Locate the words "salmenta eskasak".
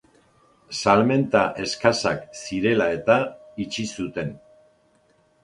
0.77-2.23